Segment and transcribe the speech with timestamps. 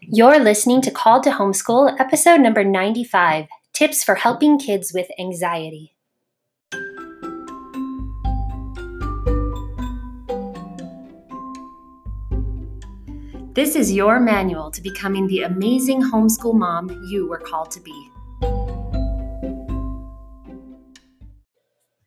[0.00, 5.94] You're listening to Called to Homeschool, episode number 95 Tips for Helping Kids with Anxiety.
[13.54, 18.10] This is your manual to becoming the amazing homeschool mom you were called to be.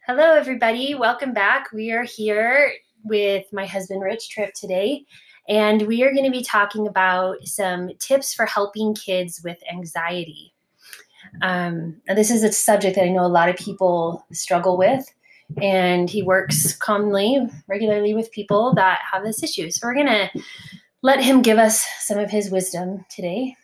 [0.08, 0.96] Hello, everybody.
[0.96, 1.72] Welcome back.
[1.72, 5.06] We are here with my husband Rich Tripp today,
[5.52, 10.54] and we are going to be talking about some tips for helping kids with anxiety.
[11.42, 15.04] Um, and this is a subject that I know a lot of people struggle with,
[15.62, 19.70] and he works commonly, regularly with people that have this issue.
[19.72, 20.30] So we're going to
[21.04, 23.58] let him give us some of his wisdom today.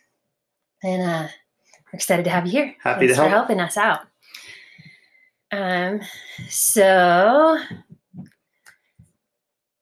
[0.83, 1.27] And uh,
[1.85, 2.75] we're excited to have you here.
[2.83, 3.27] Happy Thanks to help.
[3.27, 4.02] for helping us out.
[5.53, 6.02] Um,
[6.49, 7.58] so,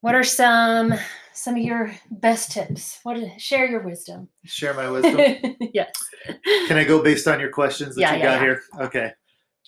[0.01, 0.93] what are some
[1.35, 2.99] some of your best tips?
[3.03, 4.29] What share your wisdom?
[4.45, 5.55] Share my wisdom.
[5.73, 5.91] yes.
[6.67, 8.39] Can I go based on your questions that Yeah, you yeah, got yeah.
[8.39, 8.61] here?
[8.81, 9.11] Okay.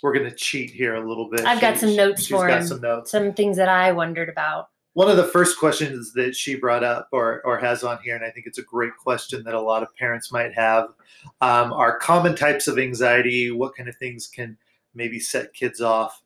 [0.03, 1.41] We're going to cheat here a little bit.
[1.45, 2.67] I've got some notes she's for got him.
[2.67, 3.11] some notes.
[3.11, 4.69] Some things that I wondered about.
[4.93, 8.23] One of the first questions that she brought up or, or has on here, and
[8.25, 10.85] I think it's a great question that a lot of parents might have,
[11.41, 13.51] um, are common types of anxiety.
[13.51, 14.57] What kind of things can
[14.95, 16.21] maybe set kids off?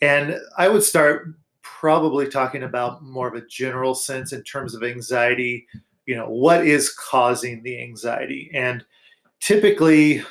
[0.00, 1.34] And I would start
[1.64, 5.66] probably talking about more of a general sense in terms of anxiety.
[6.06, 8.50] You know, what is causing the anxiety?
[8.54, 8.84] And
[9.40, 10.22] typically,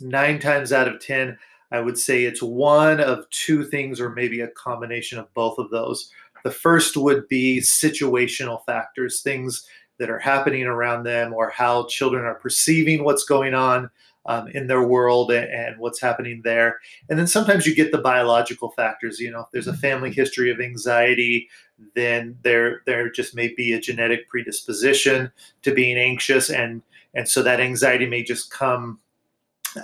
[0.00, 1.38] nine times out of 10,
[1.70, 5.70] I would say it's one of two things, or maybe a combination of both of
[5.70, 6.10] those.
[6.44, 9.66] The first would be situational factors, things
[9.98, 13.88] that are happening around them, or how children are perceiving what's going on
[14.26, 16.78] um, in their world and, and what's happening there.
[17.08, 19.18] And then sometimes you get the biological factors.
[19.18, 21.48] You know, if there's a family history of anxiety,
[21.94, 26.82] then there there just may be a genetic predisposition to being anxious, and
[27.14, 29.00] and so that anxiety may just come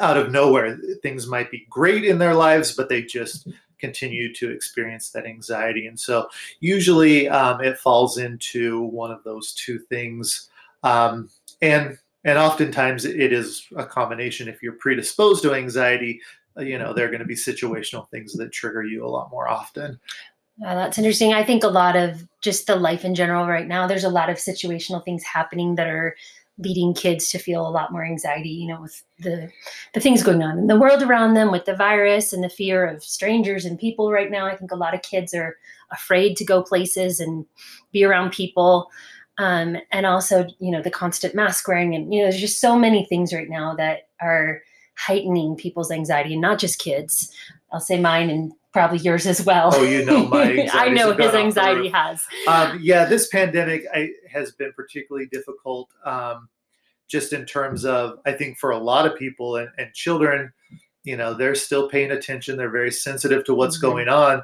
[0.00, 0.78] out of nowhere.
[1.02, 5.86] Things might be great in their lives, but they just continue to experience that anxiety.
[5.86, 6.28] And so
[6.60, 10.50] usually um, it falls into one of those two things.
[10.82, 11.30] Um,
[11.62, 14.48] and and oftentimes it is a combination.
[14.48, 16.20] If you're predisposed to anxiety,
[16.56, 19.30] uh, you know, there are going to be situational things that trigger you a lot
[19.30, 19.98] more often.
[20.64, 21.32] Uh, that's interesting.
[21.32, 24.28] I think a lot of just the life in general right now, there's a lot
[24.28, 26.16] of situational things happening that are
[26.58, 29.48] leading kids to feel a lot more anxiety, you know, with the
[29.94, 32.84] the things going on in the world around them with the virus and the fear
[32.84, 34.46] of strangers and people right now.
[34.46, 35.56] I think a lot of kids are
[35.92, 37.46] afraid to go places and
[37.92, 38.90] be around people.
[39.38, 42.76] Um, and also, you know, the constant mask wearing and you know, there's just so
[42.78, 44.62] many things right now that are
[44.96, 47.32] heightening people's anxiety and not just kids.
[47.72, 49.70] I'll say mine and probably yours as well.
[49.72, 52.24] Oh, you know my I know his anxiety has.
[52.48, 56.48] um, yeah, this pandemic I, has been particularly difficult, um,
[57.06, 60.52] just in terms of I think for a lot of people and, and children,
[61.04, 62.56] you know, they're still paying attention.
[62.56, 63.82] They're very sensitive to what's Mhm.
[63.82, 64.42] going on,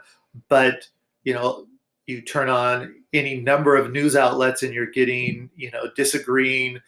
[0.49, 0.89] but
[1.25, 1.67] you know,
[2.07, 6.79] you turn on any number of news outlets and you're getting you know disagreeing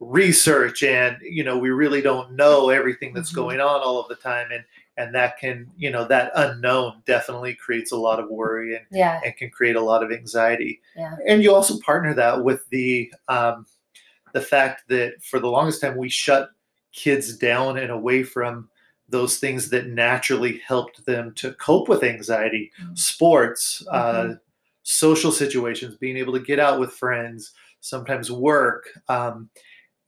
[0.00, 3.36] research and you know we really don't know everything that's Mhm.
[3.36, 4.64] going on all of the time and
[4.98, 9.20] and that can you know that unknown definitely creates a lot of worry and Yeah.
[9.24, 10.80] and can create a lot of anxiety.
[10.96, 11.16] Yeah.
[11.26, 13.66] And you also partner that with the um,
[14.34, 16.50] the fact that for the longest time we shut
[16.92, 18.68] kids down and away from
[19.08, 22.98] those things that naturally helped them to cope with anxiety, Mhm.
[22.98, 24.40] sports, uh, Mhm.
[24.82, 28.88] Social situations, being able to get out with friends, sometimes work.
[29.08, 29.50] Um,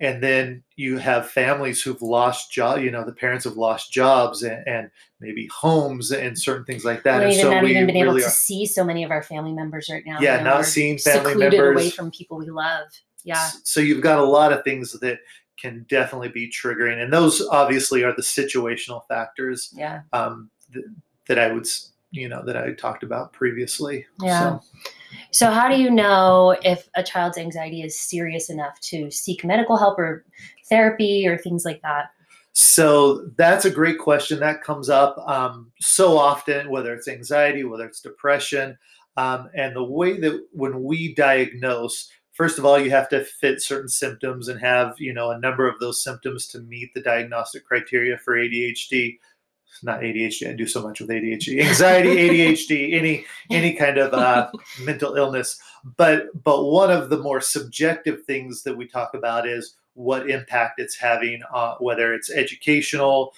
[0.00, 4.42] and then you have families who've lost job you know the parents have lost jobs
[4.42, 4.90] and, and
[5.20, 8.08] maybe homes and certain things like that We're and so not we even been able
[8.08, 10.18] really to are see so many of our family members right now.
[10.20, 12.88] Yeah, you know, not seeing family secluded away from people we love.
[13.24, 13.50] Yeah.
[13.62, 15.18] So you've got a lot of things that
[15.58, 20.02] can definitely be triggering, and those obviously are the situational factors Yeah.
[20.12, 20.84] um, th-
[21.28, 21.66] that I would,
[22.14, 24.06] you know, that I talked about previously.
[24.20, 24.58] Yeah.
[24.58, 24.82] So,
[25.30, 29.76] So, how do you know if a child's anxiety is serious enough to seek medical
[29.76, 30.24] help or
[30.68, 32.10] therapy or things like that?
[32.56, 37.84] so that's a great question that comes up um, so often, whether it's anxiety, whether
[37.84, 38.78] it's depression,
[39.16, 42.08] um, and the way that when we diagnose.
[42.30, 45.68] First of all, you have to fit certain symptoms and have, you know, a number
[45.68, 49.18] of those symptoms to meet the diagnostic criteria for ADHD.
[49.82, 50.48] Not ADHD.
[50.48, 54.50] I do so much with ADHD, anxiety, ADHD, any any kind of uh,
[54.82, 55.60] mental illness.
[55.96, 60.80] But but one of the more subjective things that we talk about is what impact
[60.80, 63.32] it's having, uh, whether it's educational,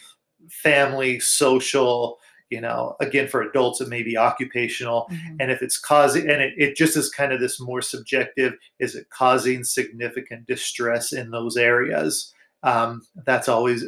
[0.49, 2.19] family, social,
[2.50, 5.37] you know again for adults it may be occupational Mhm.
[5.41, 8.94] and if it's causing and it, it just is kind of this more subjective is
[8.94, 13.85] it causing significant distress in those areas um, that's always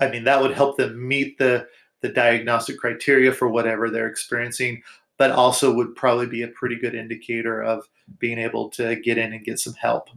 [0.00, 1.66] i mean that would help them meet the
[2.02, 4.82] the diagnostic criteria for whatever they're experiencing
[5.18, 7.88] but also would probably be a pretty good indicator of
[8.18, 10.08] being able to get in and get some help.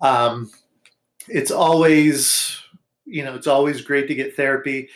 [0.00, 0.50] Um,
[1.28, 2.60] it's always
[3.04, 4.88] you know it's always great to get therapy.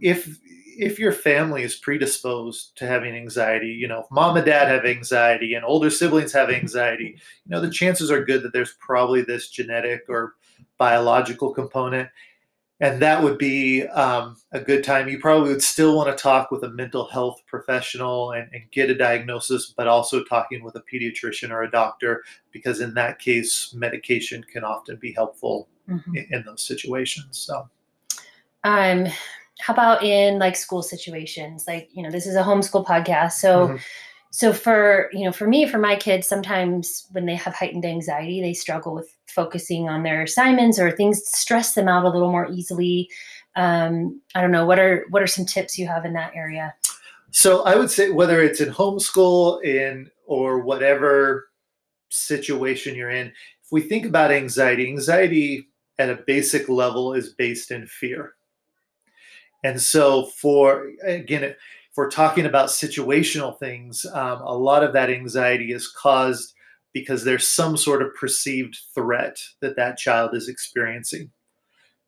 [0.00, 0.38] If
[0.76, 4.84] if your family is predisposed to having anxiety you know if mom and dad have
[4.84, 7.16] anxiety and older siblings have anxiety
[7.46, 10.34] you know the chances are good that there's probably this genetic or
[10.76, 12.08] biological component
[12.80, 16.50] and that would be um, a good time you probably would still want to talk
[16.50, 20.82] with a mental health professional and, and get a diagnosis but also talking with a
[20.92, 26.16] pediatrician or a doctor because in that case medication can often be helpful Mhm.
[26.16, 27.68] in, in those situations so
[28.64, 29.06] Um,
[29.60, 31.66] how about in like school situations?
[31.68, 33.32] Like, you know, this is a homeschool podcast.
[33.32, 33.80] So, Mhm.
[34.34, 38.40] So for, you know, for me, for my kids, sometimes when they have heightened anxiety,
[38.40, 42.50] they struggle with focusing on their assignments or things stress them out a little more
[42.50, 43.08] easily.
[43.54, 44.66] Um, I don't know.
[44.66, 46.74] What are, what are some tips you have in that area?
[47.30, 51.48] So I would say whether it's in homeschool in or whatever
[52.08, 55.68] situation you're in, if we think about anxiety, anxiety
[56.00, 58.34] at a basic level is based in fear.
[59.62, 61.54] And so for again,
[61.94, 66.52] if we're talking about situational things, um, a lot of that anxiety is caused
[66.92, 71.30] because there's some sort of perceived threat that that child is experiencing.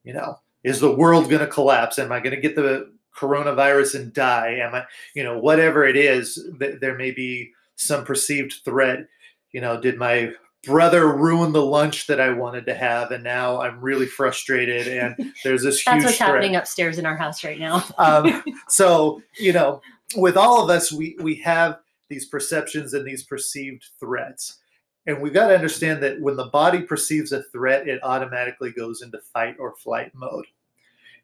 [0.03, 2.01] You know, is the world going to collapse?
[2.01, 4.59] Am I going to get the coronavirus and die?
[4.61, 9.07] Am I, you know, whatever it is, th- there may be some perceived threat.
[9.53, 10.33] You know, did my
[10.67, 15.33] brother ruined the lunch that I wanted to have, and now I'm really frustrated, and
[15.45, 16.29] there's this That's huge what's threat.
[16.29, 17.85] happening upstairs in our house right now.
[17.99, 19.81] Um, so you know,
[20.17, 21.79] with all of us, we we have
[22.09, 24.59] these perceptions and these perceived threats,
[25.07, 29.03] and we've got to understand that when the body perceives a threat, it automatically goes
[29.03, 30.47] into fight or flight mode.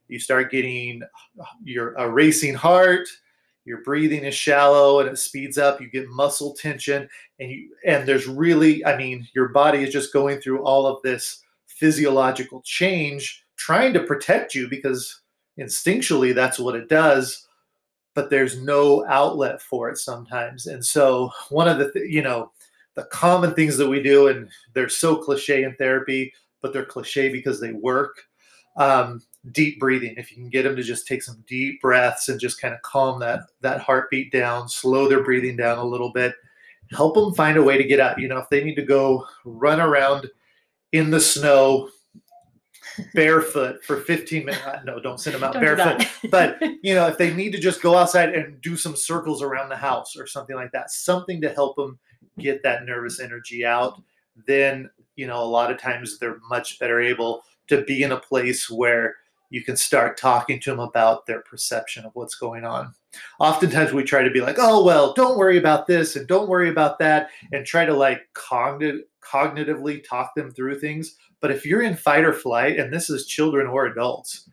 [0.08, 1.02] You start getting
[1.64, 3.08] your a racing heart,
[3.64, 5.80] your breathing is shallow and it speeds up.
[5.80, 10.12] You get muscle tension, and you and there's really, I mean, your body is just
[10.12, 15.22] going through all of this physiological change, trying to protect you because
[15.58, 17.46] instinctually that's what it does
[18.14, 22.50] but there's no outlet for it sometimes and so one of the th- you know
[22.94, 27.28] the common things that we do and they're so cliche in therapy but they're cliche
[27.28, 28.22] because they work
[28.76, 29.20] um,
[29.50, 30.14] deep breathing.
[30.16, 32.82] If you can get them to just take some deep breaths and just kind of
[32.82, 36.34] calm that that heartbeat down slow their breathing down a little bit
[36.92, 38.18] help them find a way to get out.
[38.18, 40.28] You know if they need to go run around
[40.92, 41.88] in the snow
[43.14, 46.06] barefoot for 15 minutes uh, no don't send them out Don't barefoot.
[46.30, 49.70] But you know if they need to just go outside and do some circles around
[49.70, 51.98] the house or something like that something to help them
[52.38, 54.00] get that nervous energy out
[54.46, 58.20] then you know a lot of times they're much better able to be in a
[58.20, 59.16] place where
[59.52, 62.94] you can start talking to them about their perception of what's going on
[63.40, 66.70] oftentimes we try to be like oh well don't worry about this and don't worry
[66.70, 71.82] about that and try to like cognitive cognitively talk them through things but if you're
[71.82, 74.48] in fight or flight and this is children or adults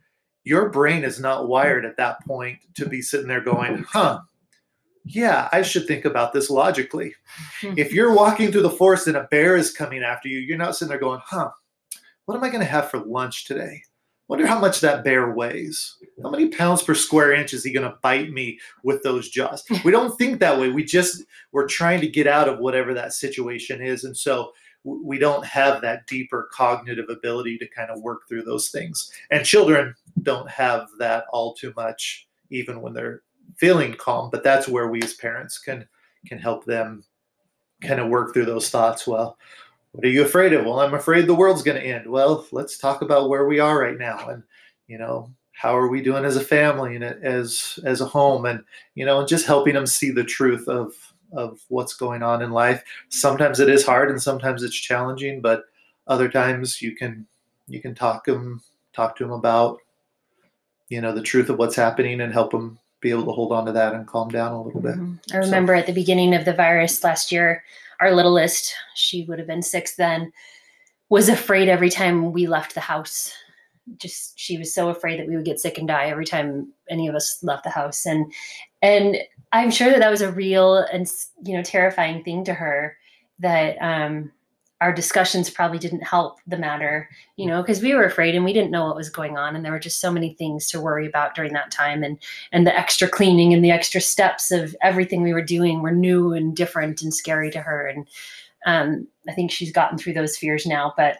[0.49, 4.19] your brain is not wired at that point to be sitting there going, huh,
[5.05, 7.13] yeah, I should think about this logically.
[7.61, 10.75] if you're walking through the forest and a bear is coming after you, you're not
[10.75, 11.51] sitting there going, huh,
[12.25, 13.83] what am I going to have for lunch today?
[14.29, 15.97] Wonder how much that bear weighs.
[16.21, 19.65] How many pounds per square inch is he going to bite me with those jaws?
[19.83, 20.69] We don't think that way.
[20.69, 24.03] We just, we're trying to get out of whatever that situation is.
[24.03, 24.51] And so
[24.83, 29.11] we don't have that deeper cognitive ability to kind of work through those things.
[29.31, 33.23] And children don't have that all too much, even when they're
[33.57, 34.29] feeling calm.
[34.31, 35.87] But that's where we as parents can
[36.27, 37.03] can help them
[37.81, 39.07] kind of work through those thoughts.
[39.07, 39.37] Well,
[39.91, 40.65] what are you afraid of?
[40.65, 42.07] Well, I'm afraid the world's going to end.
[42.07, 44.43] Well, let's talk about where we are right now, and
[44.87, 48.63] you know, how are we doing as a family and as as a home, and
[48.95, 50.93] you know, and just helping them see the truth of
[51.33, 52.83] of what's going on in life.
[53.09, 55.63] Sometimes it is hard, and sometimes it's challenging, but
[56.07, 57.25] other times you can
[57.67, 58.61] you can talk them
[58.93, 59.79] talk to them about
[60.89, 63.65] you know the truth of what's happening and help them be able to hold on
[63.65, 64.95] to that and calm down a little bit.
[64.95, 65.19] Mhm.
[65.33, 67.63] I remember at the beginning of the virus last year,
[67.99, 70.31] our littlest, she would have been six then,
[71.09, 73.33] was afraid every time we left the house.
[73.97, 77.07] Just she was so afraid that we would get sick and die every time any
[77.07, 78.05] of us left the house.
[78.05, 78.31] And
[78.81, 79.17] and
[79.51, 81.11] I'm sure that that was a real and
[81.43, 82.95] you know terrifying thing to her.
[83.39, 84.31] That um,
[84.81, 88.53] our discussions probably didn't help the matter, you know, because we were afraid and we
[88.53, 91.05] didn't know what was going on, and there were just so many things to worry
[91.05, 92.17] about during that time, and
[92.51, 96.31] and the extra cleaning and the extra steps of everything we were doing were new
[96.33, 98.07] and different and scary to her, and
[98.65, 101.17] um, I think she's gotten through those fears now, but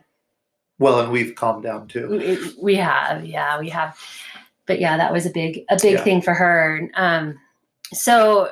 [0.79, 2.07] well, and we've calmed down too.
[2.09, 3.97] we, we have, yeah, we have,
[4.65, 6.03] but yeah, that was a big a big Yeah.
[6.05, 6.89] thing for her.
[6.95, 7.37] Um,
[7.93, 8.51] so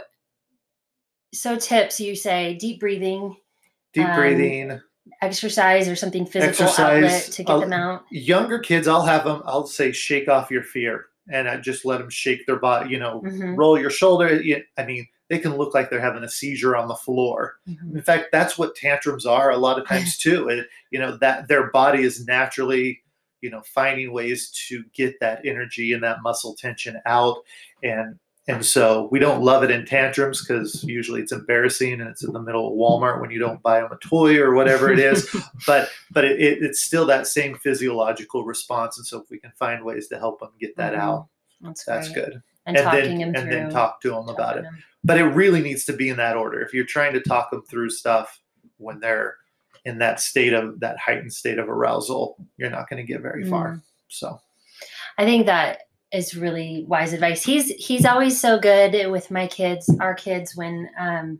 [1.33, 3.35] so tips you say deep breathing
[3.93, 4.81] Deep Um, breathing.
[5.21, 8.03] Exercise or something physical Exercise, outlet to get uh, them out.
[8.11, 9.41] Younger kids, I'll have them.
[9.45, 12.89] I'll say, shake off your fear, and I just let them shake their body.
[12.89, 14.41] You know, Mhm, roll your shoulder.
[14.77, 17.59] I mean, they can look like they're having a seizure on the floor.
[17.67, 17.95] mhm.
[17.95, 20.49] In fact, that's what tantrums are a lot of times too.
[20.49, 23.01] It, you know that their body is naturally,
[23.41, 27.37] you know, finding ways to get that energy and that muscle tension out,
[27.83, 32.23] and and so we don't love it in tantrums because usually it's embarrassing and it's
[32.23, 34.99] in the middle of Walmart when you don't buy them a toy or whatever it
[34.99, 35.35] is.
[35.67, 39.51] but but it, it, it's still that same physiological response, and so if we can
[39.59, 40.99] find ways to help them get that Mhm.
[40.99, 41.27] out,
[41.61, 42.41] That's, that's good.
[42.65, 43.49] And, And talking then and through.
[43.51, 44.77] then talk to them about it them.
[45.03, 46.59] but it really needs to be in that order.
[46.61, 48.39] If you're trying to talk them through stuff
[48.77, 49.35] when they're
[49.85, 53.49] in that state of that heightened state of arousal, you're not going to get very
[53.49, 53.75] far.
[53.75, 53.81] Mm.
[54.09, 54.41] So
[55.17, 57.43] I think that is really wise advice.
[57.43, 61.39] He's he's always so good with my kids, our kids, when um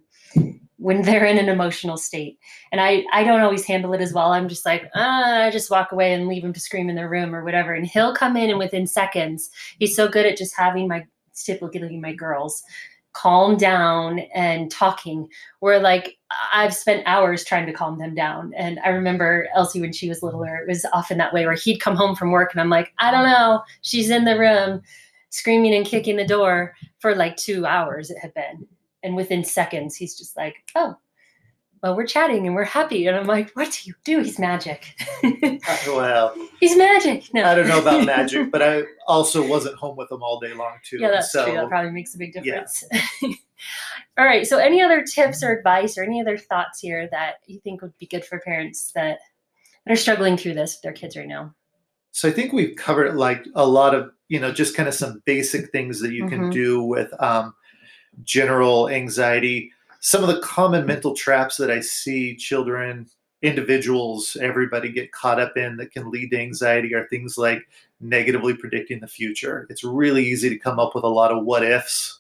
[0.78, 2.40] when they're in an emotional state.
[2.72, 4.32] And I I don't always handle it as well.
[4.32, 7.10] I'm just like, ah, I just walk away and leave them to scream in their
[7.10, 7.74] room or whatever.
[7.74, 12.00] And he'll come in and within seconds, he's so good at just having my typically
[12.00, 12.64] my girls
[13.18, 15.28] calm down and talking
[15.60, 16.18] where like
[16.54, 18.54] I've spent hours trying to calm them down.
[18.56, 21.80] And I remember Elsie when she was littler, it was often that way where he'd
[21.80, 24.82] come home from work and I'm like, I don't know, she's in the room
[25.30, 28.68] screaming and kicking the door for like two hours it had been.
[29.02, 30.96] And within seconds, he's just like, oh,
[31.84, 33.08] well, we're chatting and we're happy.
[33.08, 34.20] And I'm like, what do you do?
[34.22, 34.96] He's magic.
[35.24, 37.32] uh, well, He's magic.
[37.34, 37.44] No.
[37.46, 40.78] I don't know about magic, but I also wasn't home with them all day long
[40.84, 40.98] too.
[41.00, 41.54] Yeah, that's so true.
[41.54, 42.84] That probably makes a big difference.
[43.22, 43.34] yeah.
[44.18, 44.46] All right.
[44.48, 47.98] So, any other tips or advice or any other thoughts here that you think would
[48.00, 49.20] be good for parents that,
[49.86, 51.54] that are struggling through this with their kids right now?
[52.12, 55.22] So I think we've covered like a lot of, you know, just kind of some
[55.26, 56.52] basic things that you can Mhm.
[56.52, 57.54] do with um,
[58.24, 59.72] general anxiety.
[60.00, 63.08] Some of the common mental traps that I see children,
[63.42, 67.68] individuals, everybody get caught up in that can lead to anxiety are things like
[68.00, 69.68] negatively predicting the future.
[69.70, 72.20] It's really easy to come up with a lot of what ifs.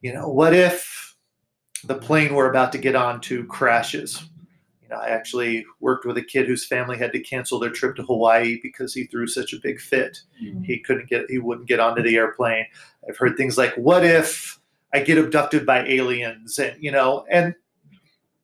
[0.00, 1.16] You know, what if
[1.84, 4.22] the plane we're about to get on to crashes?
[4.82, 7.94] You know, I actually worked with a kid whose family had to cancel their trip
[7.96, 10.20] to Hawaii because he threw such a big fit.
[10.42, 10.62] Mm-hmm.
[10.62, 12.64] He couldn't get he wouldn't get onto the airplane.
[13.06, 14.58] I've heard things like, "What if
[14.92, 17.54] I get abducted by aliens?" and you know, and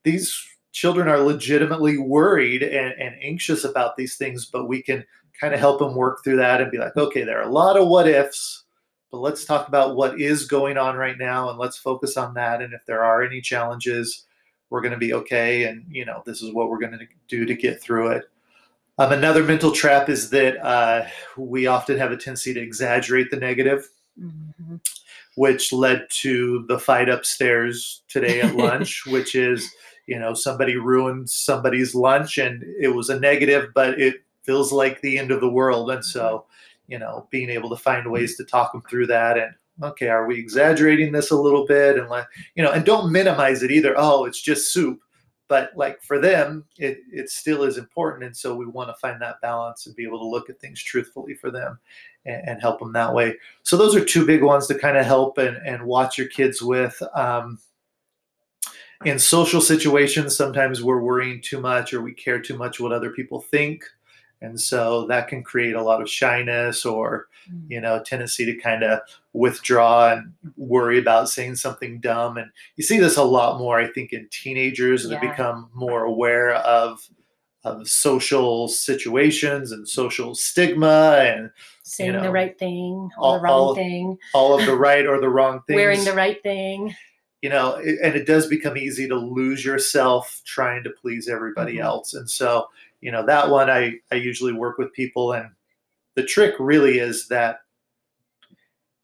[0.03, 5.05] these children are legitimately worried and, and anxious about these things, but we can
[5.39, 7.77] kind of help them work through that and be like, okay, there are a lot
[7.77, 8.65] of what ifs,
[9.09, 12.61] but let's talk about what is going on right now and let's focus on that.
[12.61, 14.25] And if there are any challenges,
[14.69, 15.63] we're going to be okay.
[15.63, 18.25] And, you know, this is what we're going to do to get through it.
[18.97, 21.05] Um, another mental trap is that uh,
[21.37, 24.79] we often have a tendency to exaggerate the negative, Mhm.
[25.35, 29.69] which led to the fight upstairs today at lunch, which is,
[30.07, 35.01] you know, somebody ruined somebody's lunch and it was a negative, but it feels like
[35.01, 35.91] the end of the world.
[35.91, 36.45] And so,
[36.87, 39.53] you know, being able to find ways to talk them through that and,
[39.83, 41.97] okay, are we exaggerating this a little bit?
[41.97, 43.93] And like, you know, and don't minimize it either.
[43.97, 45.01] Oh, it's just soup.
[45.47, 48.23] But like for them, it, it still is important.
[48.23, 50.81] And so we want to find that balance and be able to look at things
[50.81, 51.77] truthfully for them
[52.25, 53.35] and, and help them that way.
[53.63, 56.61] So those are two big ones to kind of help and, and watch your kids
[56.61, 57.01] with.
[57.13, 57.59] Um,
[59.03, 63.11] in social situations, sometimes we're worrying too much or we care too much what other
[63.11, 63.83] people think.
[64.41, 67.69] And so that can create a lot of shyness or, Mm.
[67.69, 69.01] you know, tendency to kind of
[69.33, 72.37] withdraw and worry about saying something dumb.
[72.37, 75.29] And you see this a lot more, I think, in teenagers that Yeah.
[75.29, 77.07] become more aware of
[77.63, 81.49] of social situations and social stigma and
[81.87, 85.05] Saying know, the right thing or all- the wrong all- thing, all of the right
[85.05, 85.75] or the wrong things.
[85.75, 86.95] wearing the right thing.
[87.41, 91.75] you know, it, and it does become easy to lose yourself trying to please everybody
[91.75, 91.83] Mhm.
[91.83, 92.15] else.
[92.15, 92.69] And so,
[93.01, 95.49] you know, that one I I usually work with people, and
[96.15, 97.59] the trick really is that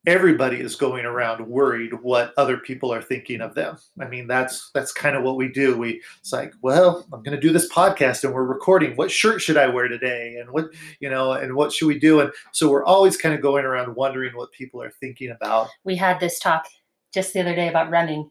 [0.08, 3.78] everybody is going around worried what other people are thinking of them.
[4.00, 5.78] I mean, that's that's kind of what we do.
[5.78, 8.96] We it's like, well, I'm going to do this podcast and we're recording.
[8.96, 10.38] What shirt should I wear today?
[10.40, 12.20] And what, you know, and what should we do?
[12.20, 15.68] And so we're always kind of going around wondering what people are thinking about.
[15.84, 16.66] We had this talk
[17.14, 18.30] just the other day about running.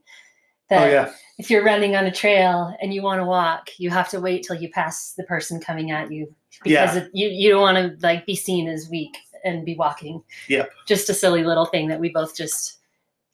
[0.73, 3.71] Oh, that oh yeah if you're running on a trail and you want to walk,
[3.79, 6.27] you have to wait till you pass the person coming at you
[6.63, 7.07] because Yeah.
[7.15, 10.23] you you don't want to like be seen as weak and be walking.
[10.49, 10.71] Yep.
[10.87, 12.79] Just a silly little thing that we both just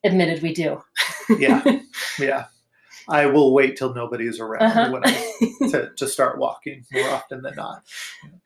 [0.04, 0.80] admitted we do.
[1.38, 1.62] yeah
[2.18, 2.44] yeah
[3.08, 4.90] i will wait till nobody is around Uh-huh.
[4.92, 7.82] when I, to, to start walking more often than not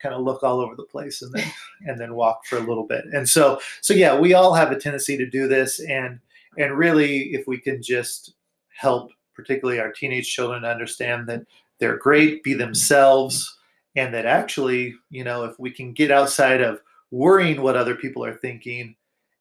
[0.01, 1.51] kind of look all over the place and then
[1.85, 4.79] and then walk for a little bit and so so yeah we all have a
[4.79, 6.19] tendency to do this and
[6.57, 8.33] and really if we can just
[8.75, 11.41] help particularly our teenage children understand that
[11.79, 13.55] they're great be themselves
[13.95, 18.23] and that actually you know if we can get outside of worrying what other people
[18.25, 18.95] are thinking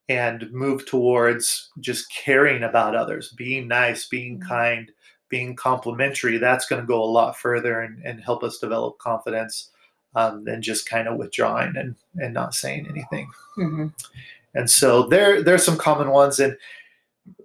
[0.09, 4.49] and move towards just caring about others being nice being Mhm.
[4.49, 4.93] kind
[5.29, 9.71] being complimentary that's going to go a lot further and, and help us develop confidence
[10.17, 13.87] um, than just kind of withdrawing and, and not saying anything hmm
[14.55, 16.57] and so there there's some common ones and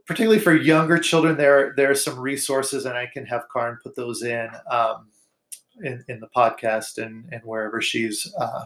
[0.07, 3.95] particularly for younger children there there are some resources and i can have Karin put
[3.95, 5.07] those in um,
[5.83, 8.65] in, in the podcast and, and wherever she's uh,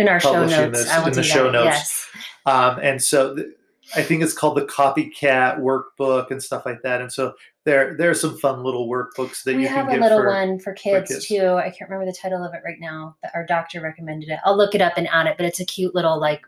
[0.00, 1.52] In our show notes, this I in the show that.
[1.52, 1.66] notes.
[1.66, 2.08] Yes.
[2.46, 3.48] um, and so th-
[3.96, 7.00] I think it's called the Copycat Workbook and stuff like that.
[7.00, 10.02] And so there there are some fun little workbooks that we you have can a
[10.02, 10.26] little for.
[10.28, 11.26] one for kids, kids.
[11.26, 11.54] too.
[11.56, 14.38] I can't remember the title of it right now, but our doctor recommended it.
[14.44, 16.42] I'll look it up and add it, but it's a cute little like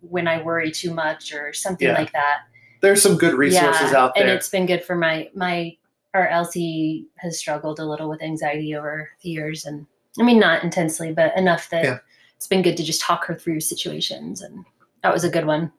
[0.00, 1.98] when I worry too much or something Yeah.
[1.98, 2.42] like that.
[2.80, 5.76] There's some good resources Yeah, out there, And it's been good for my my
[6.14, 9.84] our Elsie has struggled a little with anxiety over the years and
[10.20, 11.98] I mean not intensely, but enough that Yeah.
[12.44, 14.66] It's been good to just talk her through situations and
[15.02, 15.72] that was a good one.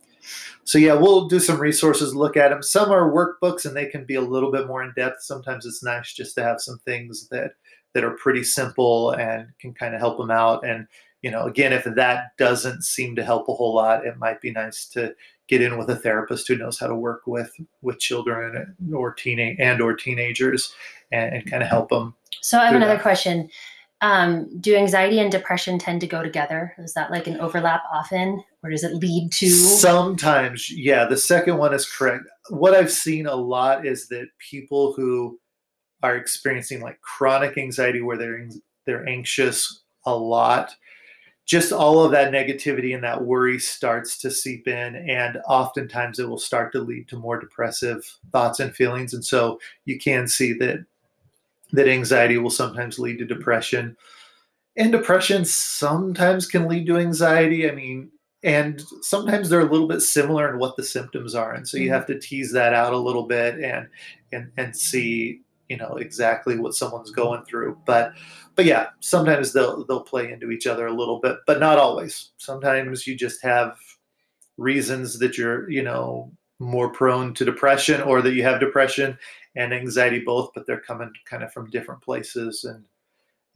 [0.64, 2.64] So yeah, we'll do some resources, look at them.
[2.64, 5.22] Some are workbooks and they can be a little bit more in depth.
[5.22, 7.52] Sometimes it's nice just to have some things that
[7.94, 10.66] that are pretty simple and can kind of help them out.
[10.66, 10.88] And
[11.22, 14.50] you know, again, if that doesn't seem to help a whole lot, it might be
[14.50, 15.14] nice to
[15.48, 19.58] get in with a therapist who knows how to work with with children or teenage
[19.60, 20.74] and or teenagers
[21.12, 22.16] and, and kind of help them.
[22.42, 23.04] So I have another that.
[23.04, 23.52] question.
[24.06, 26.76] Um, do anxiety and depression tend to go together?
[26.78, 29.50] Is that like an overlap often, or does it lead to?
[29.50, 32.26] Sometimes, yeah, the second one is correct.
[32.50, 35.40] What I've seen a lot is that people who
[36.04, 38.48] are experiencing like chronic anxiety where they're
[38.86, 40.76] they're anxious a lot,
[41.48, 46.30] just all of that negativity and that worry starts to seep in and oftentimes it
[46.30, 50.54] will start to lead to more depressive thoughts and feelings and so you can see
[50.54, 50.86] that
[51.74, 53.96] that anxiety will sometimes lead to depression.
[54.78, 58.12] And depression sometimes can lead to anxiety i mean
[58.44, 61.90] and sometimes they're a little bit similar in what the symptoms are and so you
[61.90, 61.94] Mhm.
[61.94, 63.88] have to tease that out a little bit and
[64.34, 67.78] and and see you know exactly what someone's going through.
[67.86, 68.14] But
[68.56, 72.32] but yeah sometimes they'll they'll play into each other a little bit but not always.
[72.38, 73.78] Sometimes you just have
[74.58, 79.18] reasons that you're you know more prone to depression or that you have depression
[79.58, 82.64] and anxiety both but they're coming kind of from different places.
[82.64, 82.84] And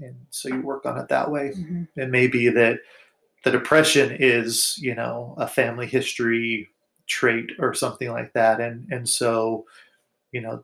[0.02, 1.52] and so you work on it that way.
[1.56, 1.88] Mhm.
[1.98, 2.80] it may be that
[3.44, 6.70] the depression is you know a family history
[7.08, 8.60] trait or something like that.
[8.62, 9.66] And and so
[10.32, 10.64] you know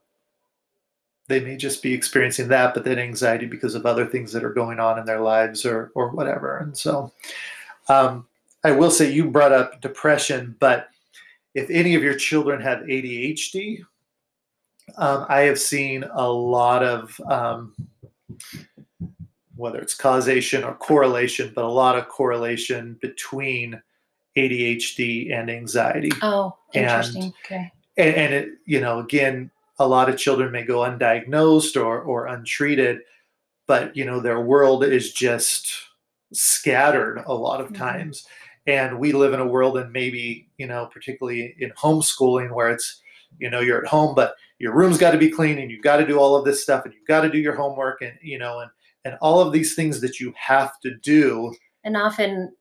[1.27, 4.53] they may just be experiencing that but then anxiety because of other things that are
[4.53, 6.57] going on in their lives or or whatever.
[6.57, 7.11] And so
[7.87, 8.27] um,
[8.63, 10.89] i will say you brought up depression but
[11.55, 13.83] if any of your children have adhd
[14.97, 17.73] um, i have seen a lot of um,
[19.55, 23.81] whether it's causation or correlation, but a lot of correlation between
[24.37, 26.11] ADHD and anxiety.
[26.21, 27.33] Oh, And- interesting.
[27.45, 27.71] okay.
[27.95, 32.27] And, and it, you know, again, a lot of children may go undiagnosed or, or
[32.27, 32.99] untreated,
[33.65, 35.71] but, you know, their world is just
[36.33, 37.77] scattered a lot of Mhm.
[37.77, 38.27] times.
[38.67, 43.01] And we live in a world, and maybe, you know, particularly in homeschooling where it's,
[43.39, 45.97] you know, you're at home, but your room's got to be clean and you've got
[45.97, 48.37] to do all of this stuff and you've got to do your homework and, you
[48.37, 48.71] know, and,
[49.03, 52.53] and all of these things that you have to do And often,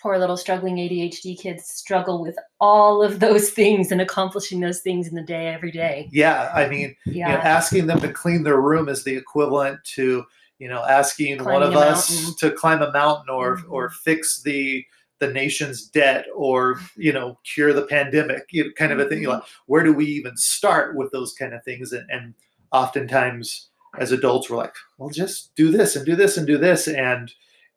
[0.00, 5.08] poor little struggling ADHD kids struggle with all of those things and accomplishing those things
[5.08, 6.08] in the day every day.
[6.12, 7.30] yeah i mean Yeah.
[7.30, 10.24] you know, asking them to clean their room is the equivalent to
[10.58, 12.34] you know asking one of us mountain.
[12.50, 13.70] to climb a mountain or Mhm.
[13.70, 14.84] or fix the
[15.20, 19.22] the nation's debt or you know cure the pandemic you know, kind of a thing
[19.22, 19.28] Mhm.
[19.28, 22.34] like where do we even start with those kind of things and, and
[22.72, 26.88] oftentimes as adults we're like well just do this and do this and do this
[26.88, 27.32] and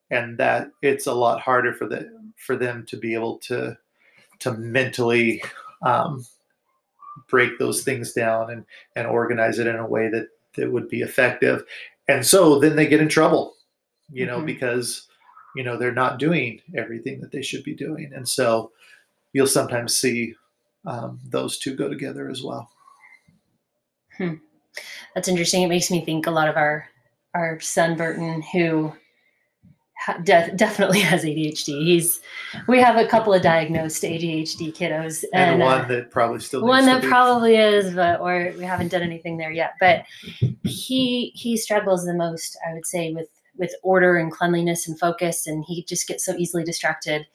[0.09, 3.77] and that it's a lot harder for the for them to be able to
[4.39, 5.41] to mentally
[5.83, 6.25] um,
[7.27, 11.01] break those things down and and organize it in a way that that would be
[11.01, 11.63] effective
[12.07, 13.55] and so then they get in trouble
[14.11, 14.45] you know Mhm.
[14.45, 15.07] because
[15.57, 18.71] you know they're not doing everything that they should be doing and so
[19.33, 20.35] you'll sometimes see
[20.85, 22.69] um, those two go together as well
[25.15, 25.63] That's interesting.
[25.63, 26.87] It makes me think a lot of our
[27.33, 28.93] our son Burton, who
[30.23, 31.83] de- definitely has ADHD.
[31.83, 32.21] He's
[32.67, 36.63] we have a couple of diagnosed ADHD kiddos, and, and, one uh, that probably still
[36.63, 39.73] one that probably is, but or we haven't done anything there yet.
[39.79, 40.05] But
[40.63, 45.47] he he struggles the most, I would say, with with order and cleanliness and focus,
[45.47, 47.25] and he just gets so easily distracted.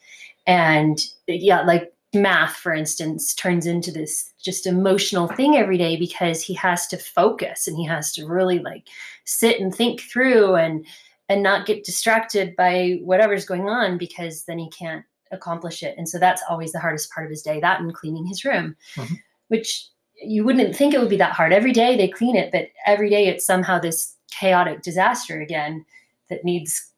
[0.47, 6.43] And yeah, like math, for instance, turns into this just emotional thing every day because
[6.43, 8.89] he has to focus and he has to really like
[9.25, 10.85] sit and think through and
[11.29, 15.95] and not get distracted by whatever's going on because then he can't accomplish it.
[15.97, 18.77] And so that's always the hardest part of his day, that and cleaning his room,
[18.97, 19.17] Mhm.
[19.49, 19.89] which
[20.23, 21.53] you wouldn't think it would be that hard.
[21.53, 25.87] Every day they clean it, but every day it's somehow this chaotic disaster again
[26.33, 26.93] that needs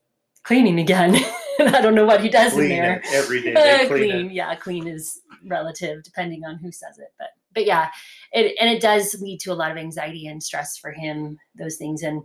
[0.44, 1.14] cleaning again.
[1.61, 3.03] I don't know what he does clean in there.
[3.12, 3.55] every day.
[3.55, 7.64] They Uh, clean, clean, yeah, clean is relative depending on who says it, but but
[7.66, 7.90] yeah,
[8.33, 11.38] it and it does lead to a lot of anxiety and stress for him.
[11.57, 12.23] Those things and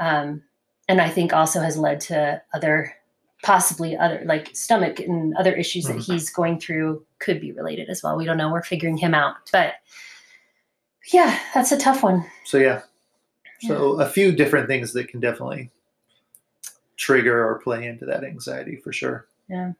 [0.00, 0.42] um,
[0.88, 2.94] and I think also has led to other
[3.42, 6.04] possibly other like stomach and other issues that Mhm.
[6.06, 8.16] he's going through could be related as well.
[8.16, 8.50] We don't know.
[8.50, 9.74] We're figuring him out, but
[11.12, 12.24] yeah, that's a tough one.
[12.44, 12.82] So yeah,
[13.60, 15.70] so a few different things that can definitely
[17.00, 19.26] trigger or play into that anxiety for sure.
[19.48, 19.72] Yeah.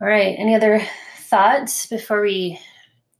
[0.00, 0.36] All right.
[0.38, 0.80] Any other
[1.18, 2.60] thoughts before we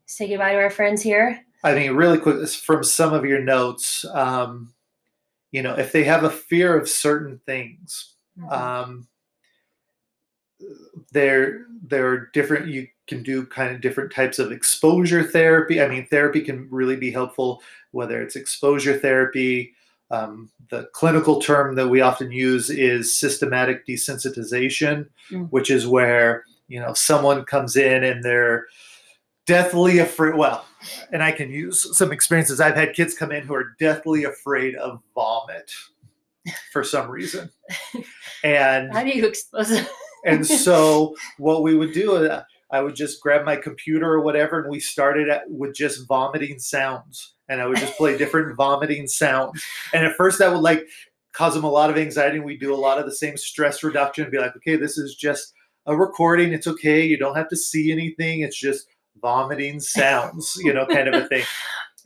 [0.07, 1.45] say goodbye to our friends here?
[1.65, 4.73] I mean, really quick from some of your notes, um,
[5.51, 8.15] you know, if they have a fear of certain things,
[8.51, 9.09] um,
[11.13, 12.69] there there are different.
[12.69, 15.81] You can do kind of different types of exposure therapy.
[15.81, 17.63] I mean, therapy can really be helpful,
[17.93, 19.75] whether it's exposure therapy.
[20.11, 25.49] Um, the clinical term that we often use is systematic desensitization, Mm.
[25.51, 28.67] which is where you know someone comes in and they're
[29.47, 30.35] deathly afraid.
[30.35, 30.65] Well,
[31.13, 32.61] and I can use some experiences.
[32.61, 35.71] I've had kids come in who are deathly afraid of vomit
[36.73, 37.51] for some reason,
[38.43, 39.89] and How do you expose it?
[40.27, 44.61] and so what we would do, uh, I would just grab my computer or whatever,
[44.61, 49.07] and we started at, with just vomiting sounds, and I would just play different vomiting
[49.07, 49.63] sounds.
[49.93, 50.87] And at first, that would like
[51.33, 52.37] cause them a lot of anxiety.
[52.37, 54.31] And we do a lot of the same stress reduction.
[54.31, 55.53] Be like, okay, this is just
[55.87, 56.53] a recording.
[56.53, 57.05] It's okay.
[57.05, 58.41] You don't have to see anything.
[58.41, 58.87] It's just
[59.21, 61.45] vomiting sounds, you know, kind of a thing.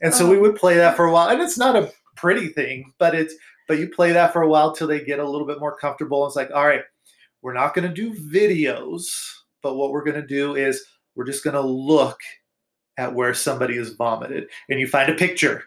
[0.01, 0.41] And so we uh-huh.
[0.41, 3.33] would play that for a while, and it's not a pretty thing, but it's
[3.67, 6.23] but you play that for a while till they get a little bit more comfortable.
[6.23, 6.81] And it's like, all right,
[7.41, 9.03] we're not going to do videos,
[9.61, 10.83] but what we're going to do is
[11.15, 12.17] we're just going to look
[12.99, 15.63] at where somebody has vomited, and you find a picture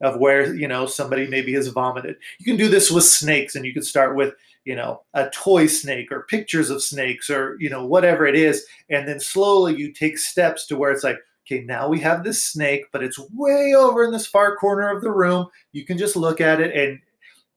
[0.00, 2.16] of where you know somebody maybe has vomited.
[2.38, 5.66] You can do this with snakes, and you can start with you know a toy
[5.66, 9.92] snake or pictures of snakes or you know whatever it is, and then slowly you
[9.92, 11.18] take steps to where it's like.
[11.48, 15.00] Okay, now we have this snake, but it's way over in this far corner of
[15.00, 15.46] the room.
[15.70, 16.98] You can just look at it and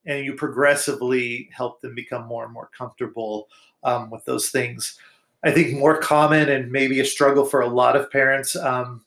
[0.05, 3.47] and you progressively help them become more and more comfortable
[3.83, 4.99] um, with those things.
[5.43, 9.03] I think more common and maybe a struggle for a lot of parents um,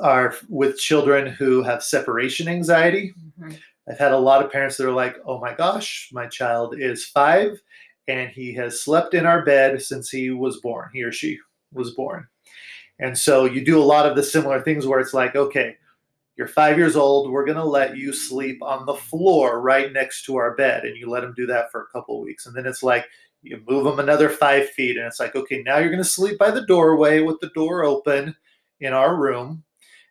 [0.00, 3.12] are with children who have separation anxiety.
[3.40, 3.58] Mhm.
[3.88, 7.06] I've had a lot of parents that are like, oh my gosh, my child is
[7.06, 7.60] five
[8.08, 11.38] and he has slept in our bed since he was born, he or she
[11.72, 12.26] was born.
[12.98, 15.76] And so you do a lot of the similar things where it's like, okay,
[16.36, 20.24] you're five years old, we're going to let you sleep on the floor right next
[20.24, 20.84] to our bed.
[20.84, 22.46] And you let him do that for a couple of weeks.
[22.46, 23.06] And then it's like,
[23.42, 24.96] you move him another five feet.
[24.96, 27.84] And it's like, okay, now you're going to sleep by the doorway with the door
[27.84, 28.36] open
[28.80, 29.64] in our room.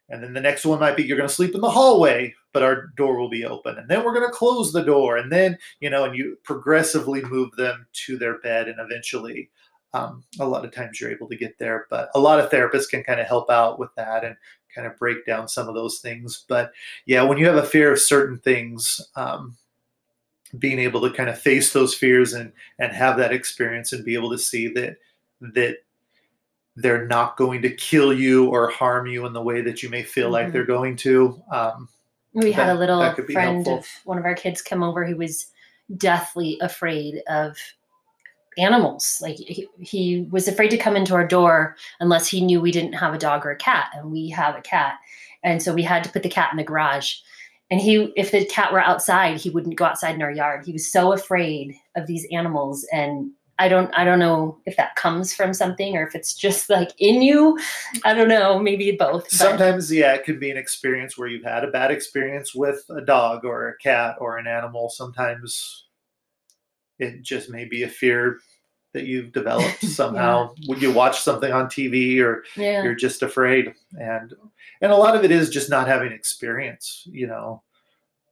[0.10, 2.64] And then the next one might be you're going to sleep in the hallway, but
[2.64, 3.78] our door will be open.
[3.78, 5.18] And then we're going to close the door.
[5.18, 8.68] And then, you know, and you progressively move them to their bed.
[8.68, 9.50] And eventually,
[9.94, 11.86] um, a lot of times you're able to get there.
[11.90, 14.36] But a lot of therapists can kind of help out with that and
[14.74, 16.46] kind of break down some of those things.
[16.48, 16.72] But
[17.06, 19.58] yeah, when you have a fear of certain things, um,
[20.58, 24.16] being able to kind of face those fears and and have that experience and be
[24.16, 24.98] able to see that
[25.42, 25.78] that
[26.82, 30.04] they're not going to kill you or harm you in the way that you may
[30.04, 30.52] feel like Mhm.
[30.54, 31.42] they're going to.
[31.52, 31.90] Um,
[32.34, 33.80] We had a little that friend helpful.
[33.80, 35.48] of one of our kids come over who was
[35.98, 37.58] deathly afraid of
[38.58, 39.20] animals.
[39.22, 42.94] Like he, he was afraid to come into our door unless he knew we didn't
[42.94, 44.96] have a dog or a cat, and we have a cat.
[45.44, 47.16] And so we had to put the cat in the garage.
[47.72, 50.66] And he, if the cat were outside, he wouldn't go outside in our yard.
[50.66, 52.86] He was so afraid of these animals.
[52.92, 56.70] And I don't, I don't know if that comes from something or if it's just
[56.70, 57.60] like in you.
[58.06, 58.58] I don't know.
[58.58, 59.24] Maybe both.
[59.26, 62.84] but- sometimes, yeah, it could be an experience where you've had a bad experience with
[62.90, 64.90] a dog or a cat or an animal.
[64.90, 65.86] Sometimes
[67.00, 68.40] it just may be a fear
[68.94, 72.84] that you've developed somehow when you watch something on TV or Yeah.
[72.84, 74.34] you're just afraid and
[74.82, 77.62] and a lot of it is just not having experience you know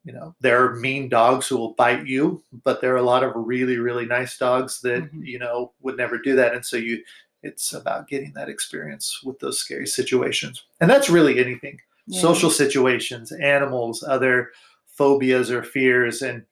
[0.08, 3.24] you know there are mean dogs who will bite you but there are a lot
[3.24, 5.26] of really really nice dogs that Mhm.
[5.34, 7.04] you know would never do that and so you
[7.44, 12.22] it's about getting that experience with those scary situations and that's really anything Yeah.
[12.22, 14.52] social situations animals other
[14.98, 16.46] phobias or fears and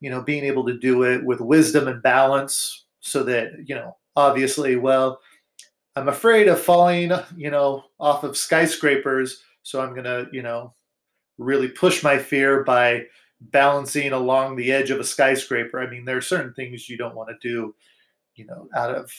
[0.00, 3.96] you know being able to do it with wisdom and balance so that you know
[4.16, 5.20] obviously well
[5.96, 10.72] i'm afraid of falling you know off of skyscrapers so i'm going to you know
[11.40, 13.04] really push my fear by
[13.40, 17.14] balancing along the edge of a skyscraper i mean there are certain things you don't
[17.14, 17.74] want to do
[18.34, 19.10] you know out of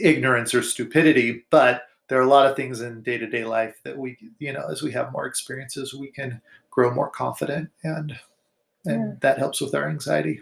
[0.00, 4.16] ignorance or stupidity but there are a lot of things in day-to-day life that we
[4.38, 8.18] you know as we have more experiences we can grow more confident and
[8.86, 9.14] and Yeah.
[9.20, 10.40] that helps with our anxiety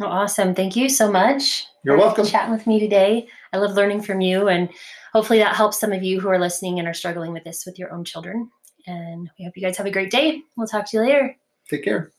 [0.00, 0.54] Well, awesome.
[0.54, 1.66] Thank you so much.
[1.84, 2.26] You're for welcome.
[2.26, 3.28] Chatting with me today.
[3.52, 4.70] I love learning from you, and
[5.12, 7.78] hopefully that helps some of you who are listening and are struggling with this with
[7.78, 8.50] your own children.
[8.86, 10.42] And we hope you guys have a great day.
[10.56, 11.36] We'll talk to you later.
[11.68, 12.10] take care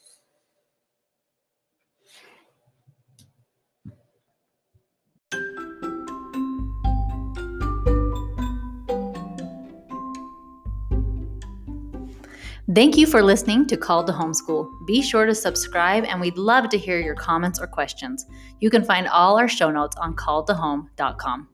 [12.74, 14.70] Thank you for listening to Called to Homeschool.
[14.88, 18.26] Be sure to subscribe, and we'd love to hear your comments or questions.
[18.62, 21.50] You can find all our show notes on calledtohome.com.